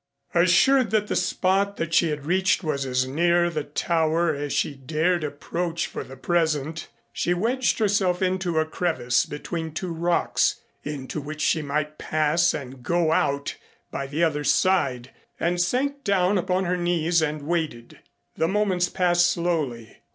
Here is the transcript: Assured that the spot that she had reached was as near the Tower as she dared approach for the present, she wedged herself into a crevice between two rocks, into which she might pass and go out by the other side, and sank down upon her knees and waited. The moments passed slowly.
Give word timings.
Assured 0.33 0.89
that 0.89 1.05
the 1.05 1.15
spot 1.15 1.77
that 1.77 1.93
she 1.93 2.09
had 2.09 2.25
reached 2.25 2.63
was 2.63 2.87
as 2.87 3.05
near 3.05 3.51
the 3.51 3.63
Tower 3.63 4.33
as 4.33 4.51
she 4.51 4.73
dared 4.73 5.23
approach 5.23 5.85
for 5.85 6.03
the 6.03 6.17
present, 6.17 6.87
she 7.13 7.35
wedged 7.35 7.77
herself 7.77 8.19
into 8.19 8.57
a 8.57 8.65
crevice 8.65 9.27
between 9.27 9.71
two 9.71 9.93
rocks, 9.93 10.59
into 10.83 11.21
which 11.21 11.41
she 11.43 11.61
might 11.61 11.99
pass 11.99 12.51
and 12.55 12.81
go 12.81 13.11
out 13.11 13.57
by 13.91 14.07
the 14.07 14.23
other 14.23 14.43
side, 14.43 15.11
and 15.39 15.61
sank 15.61 16.03
down 16.03 16.35
upon 16.39 16.65
her 16.65 16.77
knees 16.77 17.21
and 17.21 17.43
waited. 17.43 17.99
The 18.35 18.47
moments 18.47 18.89
passed 18.89 19.27
slowly. 19.29 19.99